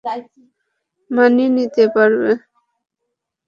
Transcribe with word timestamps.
মানিয়ে 1.11 1.49
নিতে 1.55 1.83
পারবে। 1.95 2.31